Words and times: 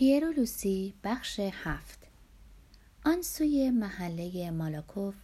پیر 0.00 0.28
و 0.28 0.32
لوسی 0.32 0.94
بخش 1.04 1.40
هفت. 1.40 1.98
آن 3.04 3.22
سوی 3.22 3.70
محله 3.70 4.50
مالاکوف 4.50 5.14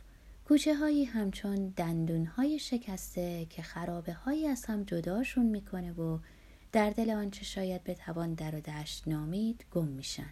کوچه 0.48 0.74
هایی 0.74 1.04
همچون 1.04 1.68
دندون 1.76 2.26
های 2.26 2.58
شکسته 2.58 3.46
که 3.50 3.62
خرابه 3.62 4.12
هایی 4.12 4.46
از 4.46 4.64
هم 4.64 4.82
جداشون 4.82 5.46
می‌کنه 5.46 5.92
و 5.92 6.18
در 6.72 6.90
دل 6.90 7.10
آنچه 7.10 7.44
شاید 7.44 7.84
بتوان 7.84 8.34
در 8.34 8.54
و 8.54 8.60
دشت 8.60 9.08
نامید 9.08 9.64
گم 9.70 9.88
میشن. 9.88 10.30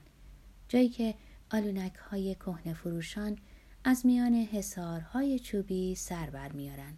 جایی 0.69 0.89
که 0.89 1.15
آلونک 1.51 1.95
های 1.95 2.35
کهنه 2.35 2.75
فروشان 2.75 3.39
از 3.85 4.07
میان 4.07 4.35
حسارهای 4.35 5.39
چوبی 5.39 5.95
سر 5.95 6.31
بر 6.31 6.53
میارن 6.53 6.95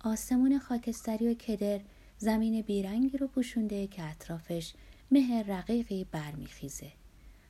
آسمون 0.00 0.58
خاکستری 0.58 1.28
و 1.28 1.34
کدر 1.34 1.80
زمین 2.18 2.62
بیرنگی 2.62 3.18
رو 3.18 3.26
پوشونده 3.26 3.86
که 3.86 4.02
اطرافش 4.02 4.74
مه 5.12 5.42
رقیقی 5.42 6.04
برمیخیزه. 6.04 6.92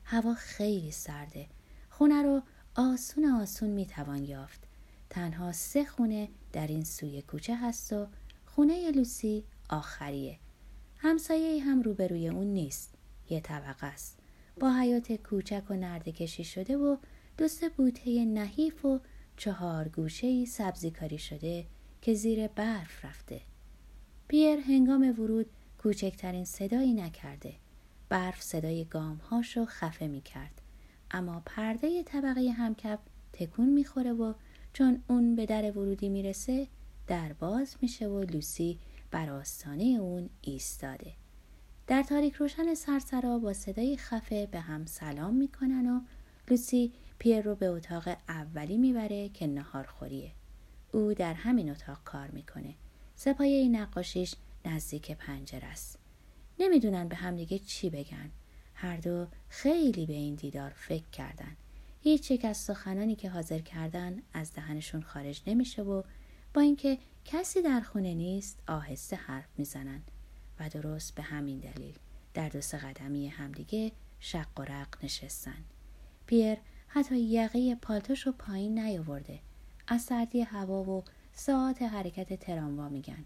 هوا 0.05 0.33
خیلی 0.33 0.91
سرده. 0.91 1.47
خونه 1.89 2.23
رو 2.23 2.41
آسون 2.75 3.25
آسون 3.25 3.69
می‌توان 3.69 4.23
یافت. 4.23 4.63
تنها 5.09 5.51
سه 5.51 5.85
خونه 5.85 6.29
در 6.53 6.67
این 6.67 6.83
سوی 6.83 7.21
کوچه 7.21 7.55
هست 7.55 7.93
و 7.93 8.07
خونه 8.45 8.91
لوسی 8.91 9.43
آخریه. 9.69 10.39
همسایه 10.97 11.63
هم 11.63 11.81
روبروی 11.81 12.27
اون 12.27 12.47
نیست. 12.47 12.93
یه 13.29 13.39
طبقه 13.39 13.87
است. 13.87 14.19
با 14.59 14.73
حیات 14.73 15.11
کوچک 15.11 15.63
و 15.69 15.73
نرده 15.73 16.11
کشی 16.11 16.43
شده 16.43 16.77
و 16.77 16.97
دو 17.37 17.47
سه 17.47 17.69
بوته 17.69 18.25
نحیف 18.25 18.85
و 18.85 18.99
چهار 19.37 19.87
گوشه 19.87 20.45
سبزی 20.45 20.91
کاری 20.91 21.17
شده 21.17 21.65
که 22.01 22.13
زیر 22.13 22.47
برف 22.47 23.05
رفته. 23.05 23.41
پیر 24.27 24.59
هنگام 24.59 25.19
ورود 25.19 25.45
کوچکترین 25.83 26.45
صدایی 26.45 26.93
نکرده. 26.93 27.53
برف 28.09 28.41
صدای 28.41 28.85
گامهاشو 28.85 29.65
خفه 29.65 30.07
می 30.07 30.21
کرد. 30.21 30.61
اما 31.11 31.41
پرده 31.45 32.03
طبقه 32.03 32.51
همکف 32.51 32.99
تکون 33.33 33.69
می‌خوره 33.69 34.13
و 34.13 34.33
چون 34.73 35.03
اون 35.07 35.35
به 35.35 35.45
در 35.45 35.71
ورودی 35.71 36.09
می‌رسه 36.09 36.67
در 37.07 37.33
باز 37.33 37.75
میشه 37.81 38.07
و 38.07 38.23
لوسی 38.23 38.79
بر 39.11 39.29
آستانه 39.29 39.83
اون 39.83 40.29
ایستاده. 40.41 41.13
در 41.87 42.03
تاریک 42.03 42.33
روشن 42.33 42.73
سرسرا 42.73 43.39
با 43.39 43.53
صدای 43.53 43.97
خفه 43.97 44.45
به 44.51 44.59
هم 44.59 44.85
سلام 44.85 45.33
می‌کنن 45.33 45.87
و 45.87 46.01
لوسی 46.49 46.93
پیر 47.19 47.41
رو 47.41 47.55
به 47.55 47.67
اتاق 47.67 48.17
اولی 48.29 48.77
می‌بره 48.77 49.29
که 49.29 49.47
نهار 49.47 49.83
خوریه 49.83 50.31
او 50.91 51.13
در 51.13 51.33
همین 51.33 51.71
اتاق 51.71 52.03
کار 52.03 52.27
می‌کنه. 52.27 52.73
سپایه 53.15 53.69
نقاشیش 53.69 54.35
نزدیک 54.65 55.11
پنجره 55.11 55.65
است. 55.65 55.99
نمی‌دونن 56.59 57.07
به 57.07 57.15
همدیگه 57.15 57.59
چی 57.59 57.89
بگن. 57.89 58.31
هر 58.73 58.97
دو 58.97 59.27
خیلی 59.49 60.05
به 60.05 60.13
این 60.13 60.35
دیدار 60.35 60.69
فکر 60.69 61.09
کردن. 61.09 61.57
هیچ 62.01 62.31
یک 62.31 62.45
از 62.45 62.57
سخنانی 62.57 63.15
که 63.15 63.29
حاضر 63.29 63.59
کردن 63.59 64.21
از 64.33 64.53
دهنشون 64.53 65.01
خارج 65.01 65.41
نمیشه 65.47 65.81
و 65.81 66.03
با 66.53 66.61
اینکه 66.61 66.97
کسی 67.25 67.61
در 67.61 67.81
خونه 67.81 68.13
نیست 68.13 68.59
آهسته 68.67 69.15
حرف 69.15 69.49
می‌زنن. 69.57 70.01
و 70.59 70.69
درست 70.69 71.15
به 71.15 71.23
همین 71.23 71.59
دلیل 71.59 71.93
در 72.33 72.49
دو 72.49 72.61
سه 72.61 72.77
قدمی 72.77 73.27
همدیگه 73.27 73.91
شق 74.19 74.59
و 74.59 74.61
رق 74.61 75.03
نشستن. 75.03 75.63
پیر 76.25 76.57
حتی 76.87 77.19
یقه 77.19 77.75
پالتوش 77.75 78.27
رو 78.27 78.31
پایین 78.31 78.79
نیاورده. 78.79 79.39
از 79.87 80.01
سردی 80.01 80.41
هوا 80.41 80.83
و 80.83 81.03
ساعت 81.33 81.81
حرکت 81.81 82.39
تراموا 82.39 82.89
میگن. 82.89 83.25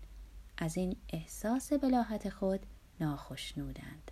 از 0.58 0.77
این 0.77 0.95
احساس 1.13 1.73
بلاحت 1.73 2.30
خود 2.30 2.59
ناخشنودند. 3.00 4.11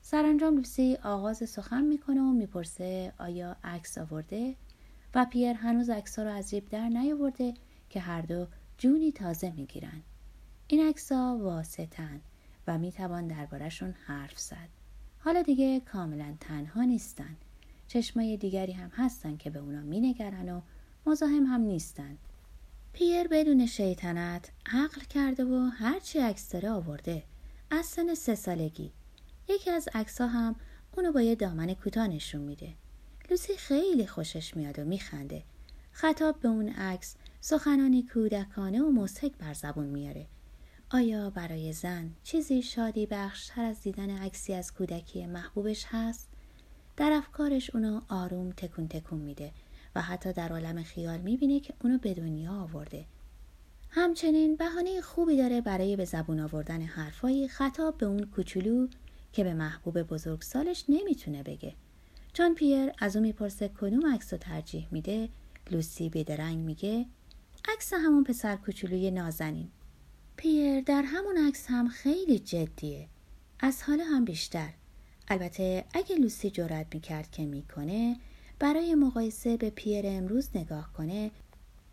سرانجام 0.00 0.56
لوسی 0.56 0.96
آغاز 1.02 1.50
سخن 1.50 1.84
می‌کنه 1.84 2.20
و 2.20 2.32
می‌پرسه 2.32 3.12
آیا 3.18 3.56
عکس 3.64 3.98
آورده؟ 3.98 4.54
و 5.14 5.24
پیر 5.24 5.52
هنوز 5.52 5.90
عکس 5.90 6.18
رو 6.18 6.30
از 6.30 6.50
جیب 6.50 6.68
در 6.68 6.88
نیاورده 6.88 7.54
که 7.90 8.00
هر 8.00 8.20
دو 8.20 8.46
جونی 8.78 9.12
تازه 9.12 9.50
می‌گیرن. 9.50 10.02
این 10.68 10.88
عکسها 10.88 11.38
واسطن 11.38 12.20
و 12.66 12.78
می‌توان 12.78 13.26
دربارهشون 13.26 13.94
حرف 14.06 14.38
زد. 14.38 14.68
حالا 15.18 15.42
دیگه 15.42 15.80
کاملا 15.80 16.34
تنها 16.40 16.82
نیستن. 16.82 17.36
چشمای 17.88 18.36
دیگری 18.36 18.72
هم 18.72 18.90
هستن 18.94 19.36
که 19.36 19.50
به 19.50 19.58
اونا 19.58 19.80
مینگرن 19.80 20.48
و 20.48 20.60
مزاحم 21.06 21.44
هم 21.46 21.60
نیستن. 21.60 22.18
پیر 22.94 23.28
بدون 23.28 23.66
شیطنت 23.66 24.50
عقل 24.66 25.00
کرده 25.00 25.44
و 25.44 25.68
هرچی 25.68 26.18
عکس 26.18 26.52
داره 26.52 26.70
آورده. 26.70 27.22
از 27.70 27.86
سن 27.86 28.14
سه 28.14 28.34
سالگی. 28.34 28.92
یکی 29.48 29.70
از 29.70 29.88
عکس 29.94 30.20
هم 30.20 30.56
اونو 30.96 31.12
با 31.12 31.20
یه 31.20 31.34
دامن 31.34 31.74
کوتاه 31.74 32.06
نشون 32.06 32.40
میده. 32.40 32.74
لوسی 33.30 33.56
خیلی 33.56 34.06
خوشش 34.06 34.56
میاد 34.56 34.78
و 34.78 34.84
میخنده. 34.84 35.42
خطاب 35.92 36.40
به 36.40 36.48
اون 36.48 36.68
عکس 36.68 37.16
سخنانی 37.40 38.02
کودکانه 38.02 38.82
و 38.82 38.90
مضحک 38.92 39.32
بر 39.38 39.54
زبون 39.54 39.86
میاره. 39.86 40.26
آیا 40.90 41.30
برای 41.30 41.72
زن 41.72 42.10
چیزی 42.22 42.62
شادی 42.62 43.06
بخشتر 43.06 43.64
از 43.64 43.82
دیدن 43.82 44.10
عکسی 44.10 44.54
از 44.54 44.74
کودکی 44.74 45.26
محبوبش 45.26 45.86
هست؟ 45.88 46.28
در 46.96 47.12
افکارش 47.12 47.70
اونو 47.74 48.00
آروم 48.08 48.50
تکون 48.50 48.88
تکون 48.88 49.18
میده. 49.18 49.52
و 49.94 50.02
حتی 50.02 50.32
در 50.32 50.52
عالم 50.52 50.82
خیال 50.82 51.20
می‌بینه 51.20 51.60
که 51.60 51.74
اونو 51.84 51.98
به 51.98 52.14
دنیا 52.14 52.52
آورده. 52.52 53.04
همچنین 53.90 54.56
بهانه 54.56 55.00
خوبی 55.00 55.36
داره 55.36 55.60
برای 55.60 55.96
به 55.96 56.04
زبون 56.04 56.40
آوردن 56.40 56.80
حرفایی 56.80 57.48
خطاب 57.48 57.98
به 57.98 58.06
اون 58.06 58.26
کوچولو 58.26 58.88
که 59.32 59.44
به 59.44 59.54
محبوب 59.54 60.02
بزرگ 60.02 60.42
سالش 60.42 60.84
نمی‌تونه 60.88 61.42
بگه. 61.42 61.74
چون 62.32 62.54
پیر 62.54 62.92
از 62.98 63.16
اون 63.16 63.26
می‌پرسه 63.26 63.68
کدوم 63.68 64.14
عکس 64.14 64.32
رو 64.32 64.38
ترجیح 64.38 64.88
میده؟ 64.90 65.28
لوسی 65.70 66.08
بیدرنگ 66.08 66.58
میگه 66.58 67.06
عکس 67.72 67.92
همون 67.92 68.24
پسر 68.24 68.56
کوچولوی 68.56 69.10
نازنین. 69.10 69.68
پیر 70.36 70.80
در 70.80 71.02
همون 71.02 71.36
عکس 71.48 71.66
هم 71.68 71.88
خیلی 71.88 72.38
جدیه. 72.38 73.08
از 73.60 73.82
حالا 73.82 74.04
هم 74.04 74.24
بیشتر. 74.24 74.70
البته 75.28 75.84
اگه 75.94 76.16
لوسی 76.16 76.50
جرأت 76.50 76.86
می‌کرد 76.94 77.30
که 77.30 77.46
می‌کنه 77.46 78.16
برای 78.64 78.94
مقایسه 78.94 79.56
به 79.56 79.70
پیر 79.70 80.04
امروز 80.06 80.48
نگاه 80.54 80.92
کنه 80.92 81.30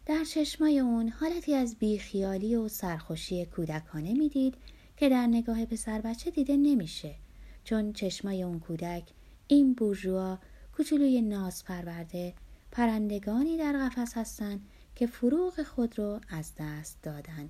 در 0.05 0.23
چشمای 0.23 0.79
اون 0.79 1.09
حالتی 1.09 1.55
از 1.55 1.75
بیخیالی 1.75 2.55
و 2.55 2.67
سرخوشی 2.67 3.45
کودکانه 3.45 4.13
می‌دید 4.13 4.55
که 4.97 5.09
در 5.09 5.27
نگاه 5.27 5.65
پسر 5.65 6.01
بچه 6.01 6.31
دیده 6.31 6.57
نمیشه 6.57 7.15
چون 7.63 7.93
چشمای 7.93 8.43
اون 8.43 8.59
کودک 8.59 9.03
این 9.47 9.73
بورژوا 9.73 10.39
کوچولوی 10.77 11.21
ناز 11.21 11.65
پرورده 11.65 12.33
پرندگانی 12.71 13.57
در 13.57 13.73
قفس 13.73 14.17
هستند 14.17 14.61
که 14.95 15.07
فروغ 15.07 15.63
خود 15.63 15.99
رو 15.99 16.19
از 16.29 16.51
دست 16.59 16.97
دادن 17.03 17.49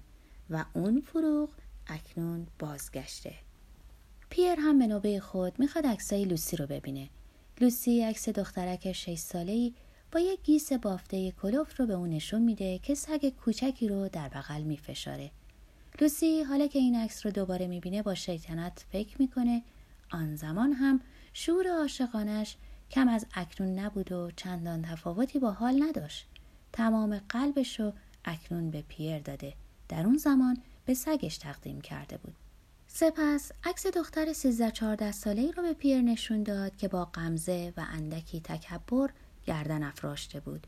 و 0.49 0.65
اون 0.73 1.01
فروغ 1.01 1.49
اکنون 1.87 2.47
بازگشته. 2.59 3.33
پیر 4.29 4.55
هم 4.59 4.79
به 4.79 4.87
نوبه 4.87 5.19
خود 5.19 5.59
می‌خواد 5.59 5.85
عکسای 5.85 6.25
لوسی 6.25 6.57
رو 6.57 6.67
ببینه. 6.67 7.09
لوسی 7.61 8.03
عکس 8.03 8.29
دخترک 8.29 8.91
شش 8.91 9.17
ساله‌ای 9.17 9.73
با 10.11 10.19
یک 10.19 10.43
گیس 10.43 10.73
بافته 10.73 11.31
کلوف 11.31 11.79
رو 11.79 11.85
به 11.85 11.93
اون 11.93 12.09
نشون 12.09 12.41
میده 12.41 12.79
که 12.79 12.95
سگ 12.95 13.29
کوچکی 13.29 13.87
رو 13.87 14.09
در 14.09 14.29
بغل 14.29 14.61
میفشاره. 14.61 15.31
لوسی 16.01 16.43
حالا 16.43 16.67
که 16.67 16.79
این 16.79 16.95
عکس 16.95 17.25
رو 17.25 17.31
دوباره 17.31 17.67
می‌بینه 17.67 18.01
با 18.01 18.15
شیطنت 18.15 18.85
فکر 18.91 19.15
می‌کنه. 19.21 19.63
آن 20.11 20.35
زمان 20.35 20.73
هم 20.73 21.01
شور 21.33 21.67
عاشقانش 21.67 22.55
کم 22.91 23.07
از 23.07 23.25
اکنون 23.33 23.79
نبود 23.79 24.11
و 24.11 24.31
چندان 24.35 24.81
تفاوتی 24.81 25.39
با 25.39 25.51
حال 25.51 25.83
نداشت. 25.83 26.27
تمام 26.73 27.21
قلبش 27.29 27.79
رو 27.79 27.93
اکنون 28.25 28.71
به 28.71 28.81
پیر 28.81 29.19
داده. 29.19 29.53
در 29.89 30.05
اون 30.05 30.17
زمان 30.17 30.57
به 30.85 30.93
سگش 30.93 31.37
تقدیم 31.37 31.81
کرده 31.81 32.17
بود. 32.17 32.35
سپس 32.93 33.51
عکس 33.63 33.87
دختر 33.87 34.33
13 34.33 34.71
14 34.71 35.11
ساله 35.11 35.51
رو 35.51 35.63
به 35.63 35.73
پیر 35.73 36.01
نشون 36.01 36.43
داد 36.43 36.75
که 36.75 36.87
با 36.87 37.05
غمزه 37.05 37.73
و 37.77 37.85
اندکی 37.89 38.41
تکبر 38.41 39.09
گردن 39.45 39.83
افراشته 39.83 40.39
بود. 40.39 40.67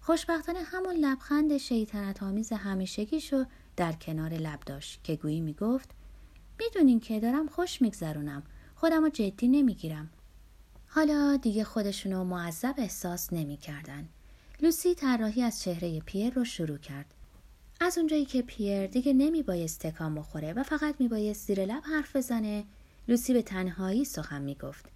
خوشبختانه 0.00 0.58
همون 0.62 0.94
لبخند 0.96 1.56
شیطنت 1.56 2.22
آمیز 2.22 2.52
همیشگیشو 2.52 3.44
در 3.76 3.92
کنار 3.92 4.30
لب 4.30 4.60
داشت 4.60 5.04
که 5.04 5.16
گویی 5.16 5.40
می‌گفت 5.40 5.90
می‌دونین 6.60 7.00
که 7.00 7.20
دارم 7.20 7.46
خوش 7.46 7.82
میگذرونم. 7.82 8.42
خودم 8.74 9.02
رو 9.02 9.08
جدی 9.08 9.48
نمی‌گیرم. 9.48 10.10
حالا 10.86 11.36
دیگه 11.36 11.64
خودشونو 11.64 12.24
معذب 12.24 12.74
احساس 12.78 13.32
نمی‌کردن. 13.32 14.08
لوسی 14.60 14.94
طراحی 14.94 15.42
از 15.42 15.62
چهره 15.62 16.00
پیر 16.00 16.34
رو 16.34 16.44
شروع 16.44 16.78
کرد. 16.78 17.13
از 17.80 17.98
اونجایی 17.98 18.24
که 18.24 18.42
پیر 18.42 18.86
دیگه 18.86 19.12
نمی 19.12 19.42
بایست 19.42 19.86
تکان 19.86 20.14
بخوره 20.14 20.52
و 20.52 20.62
فقط 20.62 20.94
می 20.98 21.08
بایست 21.08 21.46
زیر 21.46 21.64
لب 21.64 21.82
حرف 21.84 22.16
بزنه 22.16 22.64
لوسی 23.08 23.32
به 23.32 23.42
تنهایی 23.42 24.04
سخن 24.04 24.42
می 24.42 24.54
گفت 24.54 24.88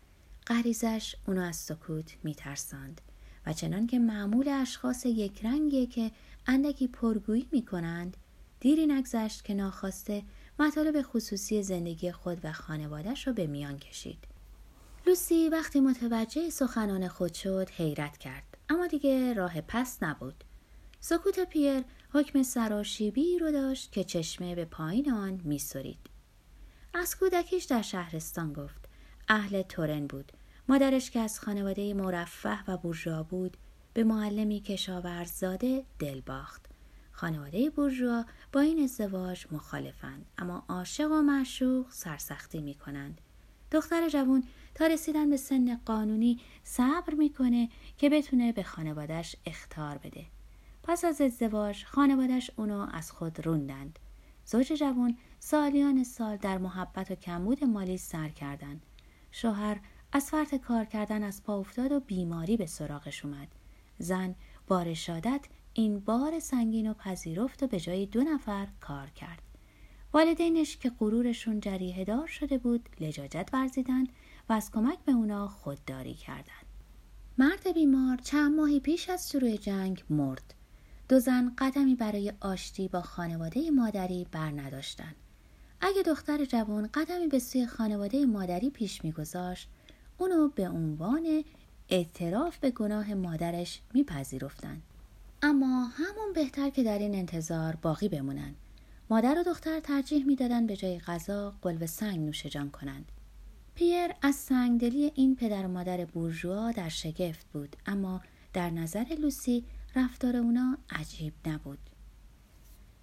غریزش 0.47 1.17
اونو 1.27 1.41
از 1.43 1.57
سکوت 1.57 2.17
می 2.23 2.35
ترساند 2.35 3.01
و 3.47 3.53
چنان 3.53 3.87
که 3.87 3.99
معمول 3.99 4.49
اشخاص 4.49 5.07
یک 5.07 5.45
رنگیه 5.45 5.87
که 5.87 6.11
اندکی 6.47 6.89
پرگویی 6.89 7.49
می 7.53 7.65
کنند 7.65 8.17
دیری 8.61 8.87
نگذشت 8.87 9.45
که 9.45 9.55
ناخواسته 9.55 10.23
مطالب 10.59 11.03
خصوصی 11.03 11.63
زندگی 11.63 12.13
خود 12.13 12.39
و 12.45 12.53
خانوادش 12.53 13.27
رو 13.27 13.33
به 13.33 13.47
میان 13.47 13.79
کشید. 13.79 14.19
لوسی 15.07 15.49
وقتی 15.49 15.81
متوجه 15.81 16.51
سخنان 16.51 17.09
خود 17.09 17.35
شد 17.35 17.71
حیرت 17.71 18.19
کرد. 18.19 18.57
اما 18.69 18.87
دیگه 18.87 19.33
راه 19.33 19.61
پس 19.61 20.03
نبود. 20.03 20.45
سکوت 21.01 21.41
پیر 21.41 21.85
حکم 22.13 22.43
سراشیبی 22.43 23.39
رو 23.39 23.53
داشت 23.53 23.93
که 23.93 24.05
چشمه 24.05 24.55
به 24.55 24.65
پایین 24.65 25.13
آن 25.13 25.41
میسرید 25.45 25.99
از 26.95 27.17
کودکیش 27.17 27.65
در 27.65 27.83
شهرستان 27.83 28.53
گفت 28.53 28.89
اهل 29.29 29.63
تورن 29.63 30.07
بود 30.07 30.33
مادرش 30.69 31.11
که 31.11 31.21
از 31.21 31.41
خانواده 31.41 31.95
مرفه 31.95 32.65
و 32.71 32.77
بورژوا 32.77 33.23
بود 33.23 33.57
به 33.95 34.05
معلمی 34.05 34.61
کشاورز 34.61 35.33
زاده 35.33 35.85
دل 35.99 36.21
باخت 36.21 36.67
خانواده 37.13 37.71
بورژوا 37.71 38.25
با 38.53 38.61
این 38.61 38.85
ازدواج 38.85 39.47
مخالفند 39.53 40.27
اما 40.39 40.65
عاشق 40.69 41.11
و 41.11 41.23
معشوق 41.23 41.87
سرسختی 41.91 42.61
می 42.61 42.75
کنند. 42.75 43.21
دختر 43.71 44.09
جوان 44.09 44.45
تا 44.75 44.87
رسیدن 44.87 45.31
به 45.31 45.37
سن 45.37 45.81
قانونی 45.85 46.41
صبر 46.65 47.15
می‌کنه 47.15 47.69
که 47.99 48.11
بتونه 48.11 48.53
به 48.53 48.63
خانوادش 48.63 49.37
اختار 49.47 49.99
بده. 49.99 50.27
پس 50.89 51.05
از 51.05 51.21
ازدواج 51.21 51.85
خانوادش 51.85 52.51
اونو 52.57 52.87
از 52.93 53.11
خود 53.11 53.47
روندند. 53.47 53.99
زوج 54.45 54.73
جوان 54.73 55.17
سالیان 55.39 56.05
سال 56.05 56.37
در 56.37 56.59
محبت 56.59 57.11
و 57.11 57.15
کمبود 57.15 57.65
مالی 57.65 57.99
سر 57.99 58.29
کردند. 58.29 58.87
شوهر 59.31 59.81
از 60.13 60.31
فرط 60.31 60.55
کار 60.55 60.85
کردن 60.85 61.23
از 61.23 61.43
پا 61.43 61.59
افتاد 61.59 61.93
و 61.93 62.01
بیماری 62.01 62.57
به 62.57 62.67
سراغش 62.67 63.25
اومد. 63.25 63.49
زن 63.99 64.35
با 64.67 64.83
رشادت 64.83 65.47
این 65.73 66.01
بار 66.01 66.39
سنگین 66.41 66.91
و 66.91 66.95
پذیرفت 66.95 67.63
و 67.63 67.67
به 67.67 67.81
جای 67.81 68.07
دو 68.07 68.23
نفر 68.23 68.69
کار 68.81 69.11
کرد. 69.11 69.43
والدینش 70.13 70.77
که 70.77 70.91
غرورشون 70.91 71.61
جریه 71.61 72.05
دار 72.05 72.27
شده 72.27 72.59
بود 72.59 72.89
لجاجت 73.01 73.51
ورزیدند 73.53 74.09
و 74.49 74.53
از 74.53 74.71
کمک 74.71 74.99
به 74.99 75.13
اونا 75.13 75.49
خودداری 75.49 76.15
کردند. 76.15 76.67
مرد 77.39 77.73
بیمار 77.75 78.17
چند 78.17 78.57
ماهی 78.57 78.81
پیش 78.81 79.11
از 79.11 79.31
شروع 79.31 79.57
جنگ 79.57 80.05
مرد. 80.11 80.55
دو 81.09 81.19
زن 81.19 81.53
قدمی 81.59 81.95
برای 81.95 82.33
آشتی 82.41 82.89
با 82.89 83.01
خانواده 83.01 83.71
مادری 83.71 84.27
بر 84.33 84.51
نداشتن. 84.51 85.15
اگه 85.81 86.03
دختر 86.03 86.45
جوان 86.45 86.87
قدمی 86.95 87.27
به 87.27 87.39
سوی 87.39 87.67
خانواده 87.67 88.27
مادری 88.27 88.71
پیش 88.71 89.05
میگذاشت 89.05 89.69
اونو 90.19 90.49
به 90.49 90.69
عنوان 90.69 91.45
اعتراف 91.89 92.59
به 92.59 92.71
گناه 92.71 93.15
مادرش 93.15 93.81
میپذیرفتند. 93.95 94.83
اما 95.43 95.85
همون 95.85 96.33
بهتر 96.35 96.71
که 96.71 96.83
در 96.83 96.99
این 96.99 97.15
انتظار 97.15 97.77
باقی 97.77 98.09
بمونن. 98.09 98.55
مادر 99.11 99.39
و 99.39 99.43
دختر 99.43 99.81
ترجیح 99.81 100.27
می‌دادند 100.27 100.67
به 100.67 100.77
جای 100.77 100.99
غذا 100.99 101.55
قلب 101.63 101.87
سنگ 101.87 102.19
نوش 102.19 102.47
جان 102.47 102.71
کنند. 102.71 103.13
پیر 103.75 104.11
از 104.23 104.35
سنگدلی 104.35 105.13
این 105.15 105.37
پدر 105.37 105.67
و 105.67 105.69
مادر 105.69 106.05
بورژوا 106.05 106.73
در 106.73 106.89
شگفت 106.89 107.47
بود 107.53 107.77
اما 107.87 108.21
در 108.53 108.71
نظر 108.71 109.05
لوسی 109.19 109.65
رفتار 109.97 110.37
اونا 110.37 110.79
عجیب 110.91 111.33
نبود. 111.47 111.79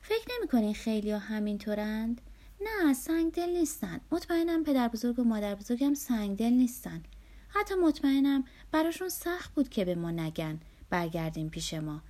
فکر 0.02 0.28
نمی 0.58 0.74
خیلی 0.74 1.12
ها 1.12 1.20
همینطورند؟ 1.20 2.22
نه 2.62 2.94
سنگدل 2.94 3.50
نیستن. 3.50 4.02
مطمئنم 4.12 4.64
پدر 4.64 4.88
بزرگ 4.88 5.20
و 5.20 5.24
مادر 5.24 5.56
بزرگم 5.56 5.94
سنگدل 5.94 6.50
نیستن. 6.50 7.04
حتی 7.48 7.76
مطمئنم 7.76 8.44
براشون 8.72 9.10
سخت 9.10 9.54
بود 9.54 9.70
که 9.70 9.86
به 9.86 9.96
ما 9.96 10.12
نگن 10.12 10.60
برگردیم 10.90 11.50
پیش 11.50 11.74
ما. 11.74 12.02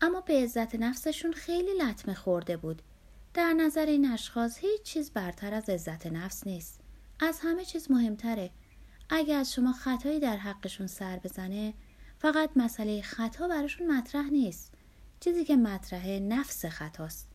اما 0.00 0.20
به 0.20 0.42
عزت 0.42 0.74
نفسشون 0.74 1.32
خیلی 1.32 1.74
لطمه 1.78 2.14
خورده 2.14 2.56
بود. 2.56 2.82
در 3.34 3.52
نظر 3.52 3.86
این 3.86 4.10
اشخاص 4.10 4.58
هیچ 4.58 4.82
چیز 4.82 5.10
برتر 5.10 5.54
از 5.54 5.68
عزت 5.68 6.06
نفس 6.06 6.46
نیست. 6.46 6.80
از 7.20 7.40
همه 7.42 7.64
چیز 7.64 7.90
مهمتره. 7.90 8.50
اگه 9.08 9.34
از 9.34 9.52
شما 9.52 9.72
خطایی 9.72 10.20
در 10.20 10.36
حقشون 10.36 10.86
سر 10.86 11.16
بزنه 11.16 11.74
فقط 12.20 12.50
مسئله 12.56 13.02
خطا 13.02 13.48
براشون 13.48 13.92
مطرح 13.92 14.30
نیست. 14.30 14.72
چیزی 15.20 15.44
که 15.44 15.56
مطرحه 15.56 16.20
نفس 16.20 16.66
خطاست. 16.66 17.28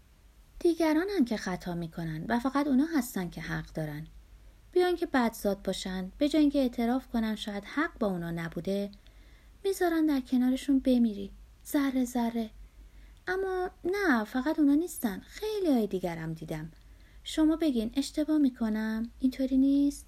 دیگران 0.59 1.07
هم 1.17 1.25
که 1.25 1.37
خطا 1.37 1.75
می‌کنن 1.75 2.25
و 2.29 2.39
فقط 2.39 2.67
اونا 2.67 2.85
هستن 2.97 3.29
که 3.29 3.41
حق 3.41 3.73
دارن. 3.73 4.07
بیان 4.71 4.95
که 4.95 5.05
بدزاد 5.05 5.61
باشن 5.61 6.11
به 6.17 6.29
جای 6.29 6.41
اینکه 6.41 6.59
اعتراف 6.59 7.07
کنن 7.07 7.35
شاید 7.35 7.63
حق 7.65 7.99
با 7.99 8.07
اونا 8.07 8.31
نبوده 8.31 8.91
می‌ذارن 9.63 10.05
در 10.05 10.19
کنارشون 10.19 10.79
بمیری 10.79 11.31
ذره 11.67 12.05
ذره 12.05 12.49
اما 13.27 13.69
نه 13.83 14.23
فقط 14.23 14.59
اونا 14.59 14.75
نیستن 14.75 15.19
خیلی 15.19 15.71
های 15.71 15.87
دیگرم 15.87 16.33
دیدم 16.33 16.71
شما 17.23 17.55
بگین 17.55 17.91
اشتباه 17.95 18.37
می‌کنم 18.37 19.11
اینطوری 19.19 19.57
نیست 19.57 20.05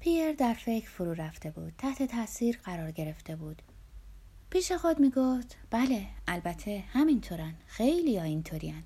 پیر 0.00 0.32
در 0.32 0.54
فکر 0.54 0.90
فرو 0.90 1.14
رفته 1.14 1.50
بود 1.50 1.72
تحت 1.78 2.02
تاثیر 2.02 2.58
قرار 2.64 2.90
گرفته 2.90 3.36
بود 3.36 3.62
پیش 4.50 4.72
خود 4.72 5.00
می‌گفت 5.00 5.56
بله 5.70 6.06
البته 6.26 6.84
همینطورن 6.88 7.54
خیلی 7.66 8.18
ها 8.18 8.24
اینطورین 8.24 8.82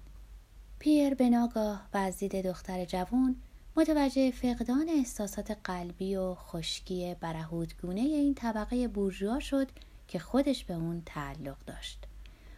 پیر 0.79 1.15
به 1.15 1.31
ناگاه 1.31 1.89
و 1.95 1.97
از 1.97 2.19
دید 2.19 2.47
دختر 2.47 2.85
جوان 2.85 3.37
متوجه 3.77 4.31
فقدان 4.31 4.89
احساسات 4.89 5.59
قلبی 5.65 6.17
و 6.17 6.35
خشکی 6.35 7.17
برهودگونه 7.21 8.01
این 8.01 8.35
طبقه 8.35 8.89
بورژوا 8.89 9.41
شد 9.41 9.69
که 10.09 10.19
خودش 10.19 10.65
به 10.65 10.75
اون 10.75 11.03
تعلق 11.07 11.59
داشت. 11.67 11.99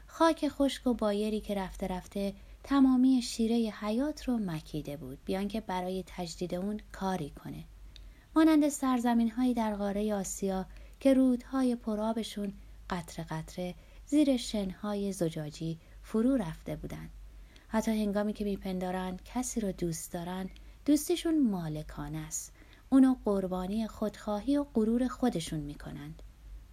خاک 0.06 0.48
خشک 0.48 0.86
و 0.86 0.94
بایری 0.94 1.40
که 1.40 1.54
رفته 1.54 1.86
رفته 1.86 2.34
تمامی 2.64 3.22
شیره 3.22 3.56
حیات 3.56 4.28
رو 4.28 4.38
مکیده 4.38 4.96
بود 4.96 5.18
بیان 5.24 5.48
که 5.48 5.60
برای 5.60 6.04
تجدید 6.06 6.54
اون 6.54 6.80
کاری 6.92 7.30
کنه. 7.30 7.64
مانند 8.36 8.68
سرزمین 8.68 9.30
هایی 9.30 9.54
در 9.54 9.74
قاره 9.74 10.14
آسیا 10.14 10.66
که 11.00 11.14
رودهای 11.14 11.76
پرابشون 11.76 12.52
قطره 12.90 13.24
قطره 13.24 13.74
زیر 14.06 14.36
شنهای 14.36 15.12
زجاجی 15.12 15.78
فرو 16.02 16.36
رفته 16.36 16.76
بودند. 16.76 17.10
حتی 17.68 17.90
هنگامی 17.90 18.32
که 18.32 18.44
میپندارند 18.44 19.22
کسی 19.24 19.60
رو 19.60 19.72
دوست 19.72 20.12
دارن 20.12 20.50
دوستیشون 20.86 21.50
مالکانه 21.50 22.18
است. 22.18 22.52
اونو 22.90 23.14
قربانی 23.24 23.86
خودخواهی 23.86 24.56
و 24.56 24.64
غرور 24.74 25.08
خودشون 25.08 25.60
می‌کنند. 25.60 26.22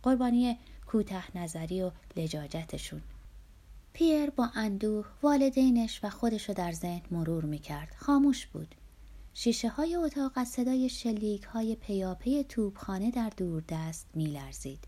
قربانی 0.03 0.57
کوته 0.87 1.37
نظری 1.37 1.81
و 1.81 1.91
لجاجتشون. 2.15 3.01
پیر 3.93 4.29
با 4.29 4.49
اندوه 4.55 5.05
والدینش 5.21 5.99
و 6.03 6.09
خودش 6.09 6.49
رو 6.49 6.55
در 6.55 6.71
ذهن 6.71 7.01
مرور 7.11 7.45
می‌کرد. 7.45 7.95
خاموش 7.97 8.47
بود. 8.47 8.75
شیشه 9.33 9.69
های 9.69 9.95
اتاق 9.95 10.31
از 10.35 10.47
صدای 10.47 10.89
شلیک 10.89 11.43
های 11.43 11.75
پیاپی 11.75 12.43
توبخانه 12.43 13.11
در 13.11 13.29
دور 13.37 13.63
دست 13.69 14.07
میلرزید 14.13 14.87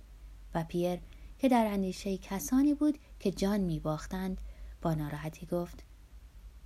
و 0.56 0.64
پیر 0.64 1.00
که 1.40 1.50
در 1.50 1.66
اندیشه 1.66 2.18
کسانی 2.18 2.74
بود 2.74 2.98
که 3.20 3.32
جان 3.32 3.60
میباختند 3.60 4.42
با 4.82 4.94
ناراحتی 4.94 5.46
گفت 5.46 5.84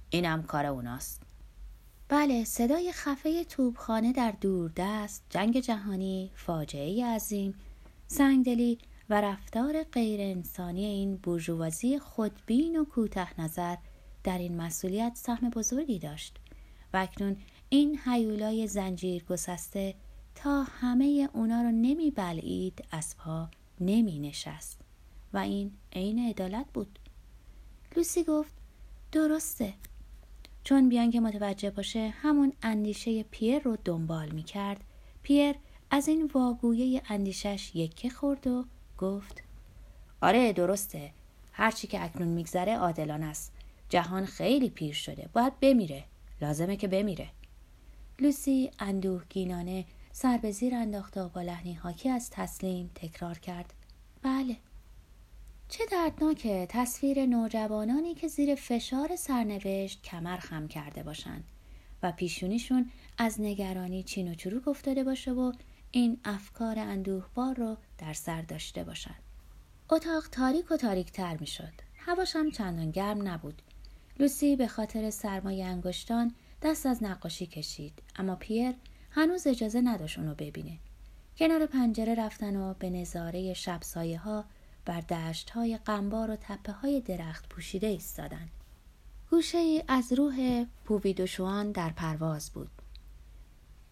اینم 0.09 0.43
کار 0.43 0.65
اوناست. 0.65 1.21
بله 2.09 2.43
صدای 2.43 2.91
خفه 2.91 3.43
توبخانه 3.43 4.13
در 4.13 4.31
دوردست 4.41 5.23
جنگ 5.29 5.59
جهانی 5.59 6.31
فاجعه 6.35 7.05
عظیم 7.05 7.53
سنگدلی 8.07 8.77
و 9.09 9.21
رفتار 9.21 9.83
غیر 9.83 10.21
انسانی 10.21 10.85
این 10.85 11.17
بورژوازی 11.17 11.99
خودبین 11.99 12.79
و 12.79 12.85
کوته 12.85 13.41
نظر 13.41 13.75
در 14.23 14.37
این 14.37 14.57
مسئولیت 14.57 15.11
سهم 15.15 15.49
بزرگی 15.49 15.99
داشت 15.99 16.37
و 16.93 16.97
اکنون 16.97 17.37
این 17.69 17.97
حیولای 17.97 18.67
زنجیر 18.67 19.23
گسسته 19.23 19.95
تا 20.35 20.63
همه 20.63 21.29
اونا 21.33 21.61
رو 21.61 21.71
نمی 21.71 22.11
بلعید 22.11 22.85
از 22.91 23.17
پا 23.17 23.49
نمی 23.81 24.19
نشست 24.19 24.81
و 25.33 25.37
این 25.37 25.71
عین 25.93 26.29
عدالت 26.29 26.65
بود. 26.73 26.99
لوسی 27.95 28.23
گفت 28.23 28.53
درسته. 29.11 29.73
چون 30.63 30.89
بیان 30.89 31.11
که 31.11 31.19
متوجه 31.19 31.69
باشه 31.69 32.09
همون 32.09 32.53
اندیشه 32.61 33.23
پیر 33.23 33.59
رو 33.59 33.77
دنبال 33.85 34.29
می 34.29 34.43
کرد 34.43 34.83
پیر 35.23 35.55
از 35.91 36.07
این 36.07 36.31
واگویه 36.33 37.01
اندیشش 37.09 37.71
یکه 37.75 38.09
خورد 38.09 38.47
و 38.47 38.65
گفت 38.97 39.43
آره 40.21 40.53
درسته. 40.53 41.11
هرچی 41.51 41.87
که 41.87 42.03
اکنون 42.03 42.27
میگذره 42.27 42.77
عادلانه 42.77 43.25
است. 43.25 43.53
جهان 43.89 44.25
خیلی 44.25 44.69
پیر 44.69 44.93
شده. 44.93 45.29
باید 45.33 45.59
بمیره. 45.59 46.03
لازمه 46.41 46.75
که 46.75 46.87
بمیره. 46.87 47.29
لوسی 48.19 48.71
اندوهگینانه 48.79 49.85
سر 50.11 50.37
به 50.37 50.51
زیر 50.51 50.75
انداخت 50.75 51.17
و 51.17 51.29
با 51.29 51.41
لحنی 51.41 51.73
حاکی 51.73 52.09
از 52.09 52.29
تسلیم 52.29 52.91
تکرار 52.95 53.37
کرد 53.37 53.73
بله 54.21 54.57
چه 55.69 55.83
دردناکه 55.91 56.67
تصویر 56.69 57.25
نوجوانانی 57.25 58.13
که 58.13 58.27
زیر 58.27 58.55
فشار 58.55 59.15
سرنوشت 59.15 60.01
کمر 60.01 60.37
خم 60.37 60.67
کرده 60.67 61.03
باشند 61.03 61.43
و 62.03 62.11
پیشونیشون 62.11 62.91
از 63.17 63.41
نگرانی 63.41 64.03
چین 64.03 64.31
و 64.31 64.35
چروک 64.35 64.67
افتاده 64.67 65.03
باشه 65.03 65.31
و 65.31 65.51
این 65.91 66.19
افکار 66.25 66.79
اندوهبار 66.79 67.55
رو 67.55 67.77
در 67.97 68.13
سر 68.13 68.41
داشته 68.41 68.83
باشند. 68.83 69.23
اتاق 69.89 70.27
تاریک 70.31 70.71
و 70.71 70.77
تاریک 70.77 71.11
تر 71.11 71.37
می 71.37 71.47
شد. 71.47 71.73
هواش 71.97 72.35
هم 72.35 72.51
چندان 72.51 72.91
گرم 72.91 73.27
نبود. 73.27 73.61
لوسی 74.19 74.55
به 74.55 74.67
خاطر 74.67 75.09
سرمای 75.09 75.63
انگشتان 75.63 76.35
دست 76.61 76.85
از 76.85 77.03
نقاشی 77.03 77.45
کشید 77.45 77.93
اما 78.15 78.35
پیر 78.35 78.73
هنوز 79.11 79.47
اجازه 79.47 79.81
نداشت 79.81 80.19
اونو 80.19 80.35
ببینه. 80.35 80.77
کنار 81.37 81.65
پنجره 81.65 82.15
رفتن 82.15 82.55
و 82.55 82.73
به 82.73 82.89
نظاره 82.89 83.53
شبسایه 83.53 84.19
ها 84.19 84.45
بر 84.85 85.01
دشت 85.01 85.49
های 85.49 85.79
قنبار 85.85 86.31
و 86.31 86.35
تپه 86.35 86.71
های 86.71 87.01
درخت 87.01 87.49
پوشیده 87.49 87.87
ایستادند. 87.87 88.49
گوشه 89.29 89.57
ای 89.57 89.83
از 89.87 90.13
روح 90.13 90.65
پوویدوشوان 90.85 91.71
در 91.71 91.89
پرواز 91.89 92.49
بود. 92.49 92.69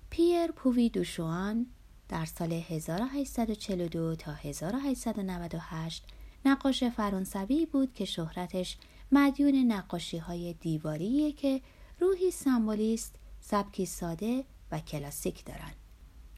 پیر 0.10 0.52
پوویدوشوان 0.52 1.66
در 2.10 2.26
سال 2.26 2.54
1842 2.54 4.16
تا 4.16 4.34
1898 4.34 6.04
نقاش 6.46 6.84
فرانسوی 6.84 7.66
بود 7.66 7.94
که 7.94 8.06
شهرتش 8.06 8.78
مدیون 9.12 9.56
نقاشی 9.56 10.18
های 10.18 10.54
دیواریه 10.54 11.32
که 11.32 11.62
روحی 12.00 12.32
سمبولیست، 12.32 13.16
سبکی 13.40 13.86
ساده 13.86 14.44
و 14.72 14.80
کلاسیک 14.80 15.46
دارند. 15.46 15.76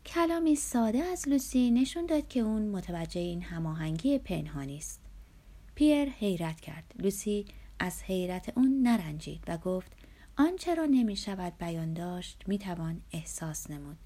کلامی 0.06 0.56
ساده 0.56 1.04
از 1.04 1.30
لوسی 1.30 1.72
نشون 1.72 2.06
داد 2.06 2.28
که 2.28 2.40
اون 2.40 2.68
متوجه 2.68 3.22
این 3.22 3.42
هماهنگی 3.42 4.20
پنهانی 4.20 4.78
است. 4.78 5.00
پیر 5.76 6.10
حیرت 6.10 6.62
کرد. 6.62 6.96
لوسی 7.00 7.46
از 7.80 8.04
حیرت 8.04 8.58
اون 8.58 8.82
نرنجید 8.82 9.44
و 9.48 9.58
گفت 9.58 9.92
آنچه 10.38 10.76
را 10.76 10.86
نمی 10.86 11.16
شود 11.16 11.54
بیان 11.58 11.94
داشت 11.94 12.44
می 12.48 12.58
توان 12.58 13.02
احساس 13.12 13.70
نمود. 13.72 13.98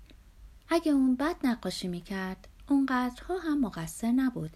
اگه 0.69 0.91
اون 0.91 1.15
بد 1.15 1.35
نقاشی 1.43 1.87
می 1.87 2.01
کرد 2.01 2.47
اونقدرها 2.69 3.37
هم 3.37 3.61
مقصر 3.61 4.11
نبود. 4.11 4.51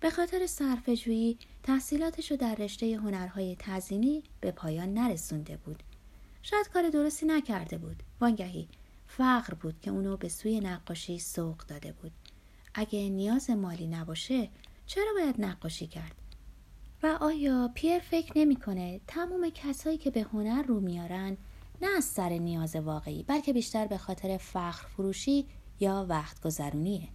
به 0.00 0.10
خاطر 0.10 0.46
صرفه‌جویی 0.46 1.38
تحصیلاتش 1.62 2.30
رو 2.30 2.36
در 2.36 2.54
رشته 2.54 2.96
هنرهای 2.96 3.56
تزینی 3.58 4.22
به 4.40 4.50
پایان 4.50 4.94
نرسونده 4.94 5.56
بود. 5.56 5.82
شاید 6.50 6.68
کار 6.68 6.90
درستی 6.90 7.26
نکرده 7.26 7.78
بود. 7.78 8.02
وانگهی 8.20 8.68
فقر 9.06 9.54
بود 9.54 9.80
که 9.80 9.90
اونو 9.90 10.16
به 10.16 10.28
سوی 10.28 10.60
نقاشی 10.60 11.18
سوق 11.18 11.56
داده 11.56 11.92
بود. 11.92 12.12
اگه 12.74 13.08
نیاز 13.08 13.50
مالی 13.50 13.86
نباشه 13.86 14.48
چرا 14.86 15.12
باید 15.14 15.40
نقاشی 15.40 15.86
کرد؟ 15.86 16.14
و 17.02 17.18
آیا 17.20 17.70
پیر 17.74 17.98
فکر 17.98 18.32
نمی‌کنه 18.36 19.00
تمام 19.06 19.50
کسایی 19.54 19.98
که 19.98 20.10
به 20.10 20.22
هنر 20.22 20.62
رو 20.62 20.80
میارن 20.80 21.36
نه 21.82 21.88
از 21.96 22.04
سر 22.04 22.28
نیاز 22.28 22.76
واقعی 22.76 23.22
بلکه 23.22 23.52
بیشتر 23.52 23.86
به 23.86 23.98
خاطر 23.98 24.36
فخر 24.36 24.86
فروشی 24.86 25.46
یا 25.80 26.06
وقت 26.08 26.40
گذرونیه 26.40 27.08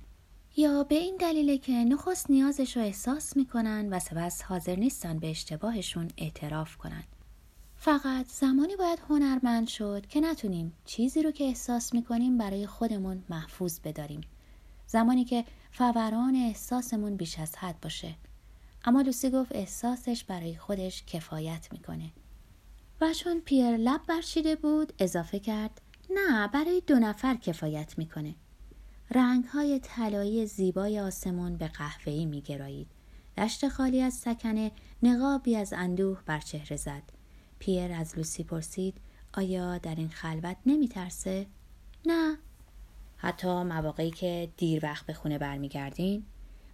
یا 0.55 0.83
به 0.83 0.95
این 0.95 1.17
دلیله 1.17 1.57
که 1.57 1.71
نخست 1.71 2.29
نیازش 2.29 2.77
رو 2.77 2.83
احساس 2.83 3.37
می‌کنن 3.37 3.93
و 3.93 3.99
سپس 3.99 4.41
حاضر 4.41 4.75
نیستن 4.75 5.19
به 5.19 5.29
اشتباهشون 5.29 6.07
اعتراف 6.17 6.77
کنن 6.77 7.03
فقط 7.85 8.27
زمانی 8.27 8.75
باید 8.75 8.99
هنرمند 9.09 9.67
شد 9.67 10.05
که 10.07 10.19
نتونیم 10.19 10.73
چیزی 10.85 11.23
رو 11.23 11.31
که 11.31 11.43
احساس 11.43 11.93
می‌کنیم 11.93 12.37
برای 12.37 12.67
خودمون 12.67 13.23
محفوظ 13.29 13.79
بداریم. 13.79 14.21
زمانی 14.87 15.25
که 15.25 15.45
فوران 15.71 16.35
احساسمون 16.35 17.15
بیش 17.15 17.39
از 17.39 17.55
حد 17.55 17.81
باشه. 17.81 18.15
اما 18.85 19.01
لوسی 19.01 19.29
گفت 19.29 19.55
احساسش 19.55 20.23
برای 20.23 20.57
خودش 20.57 21.05
کفایت 21.05 21.67
می‌کنه. 21.71 22.11
و 23.01 23.13
چون 23.13 23.39
پیر 23.39 23.77
لب 23.77 24.01
برشیده 24.07 24.55
بود 24.55 24.93
اضافه 24.99 25.39
کرد 25.39 25.81
نه 26.09 26.47
برای 26.47 26.81
دو 26.87 26.99
نفر 26.99 27.35
کفایت 27.35 27.97
می‌کنه. 27.97 28.35
رنگ 29.11 29.45
های 29.45 29.79
طلایی 29.79 30.45
زیبای 30.45 30.99
آسمون 30.99 31.57
به 31.57 31.67
قهوه‌ای 31.67 32.25
میگرایید. 32.25 32.87
دشت 33.37 33.67
خالی 33.67 34.01
از 34.01 34.13
سکنه 34.13 34.71
نقابی 35.03 35.55
از 35.55 35.73
اندوه 35.73 36.21
بر 36.25 36.39
چهره 36.39 36.77
زد. 36.77 37.12
پیر 37.65 37.91
از 37.91 38.17
لوسی 38.17 38.43
پرسید 38.43 38.97
آیا 39.33 39.77
در 39.77 39.95
این 39.95 40.09
خلوت 40.09 40.57
نمی 40.65 40.87
ترسه؟ 40.87 41.45
نه. 42.05 42.37
حتی 43.17 43.47
مواقعی 43.47 44.11
که 44.11 44.49
دیر 44.57 44.79
وقت 44.83 45.05
به 45.05 45.13
خونه 45.13 45.37
برمیگردین؟ 45.37 46.23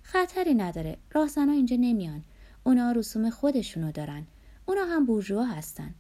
خطری 0.04 0.54
نداره. 0.54 0.98
راهزنها 1.12 1.56
اینجا 1.56 1.78
نمیان. 1.80 2.24
اونا 2.64 2.92
رسوم 2.92 3.30
خودشونو 3.30 3.92
دارن. 3.92 4.28
اونا 4.66 4.86
هم 4.86 5.06
بورژوا 5.06 5.46
هستن. 5.46 5.94